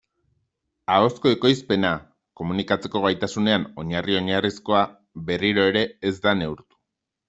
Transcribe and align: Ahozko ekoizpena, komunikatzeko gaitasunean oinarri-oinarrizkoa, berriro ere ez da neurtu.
Ahozko 0.93 1.33
ekoizpena, 1.33 1.91
komunikatzeko 2.41 3.03
gaitasunean 3.05 3.69
oinarri-oinarrizkoa, 3.85 4.85
berriro 5.31 5.71
ere 5.75 5.89
ez 6.15 6.19
da 6.29 6.39
neurtu. 6.45 6.73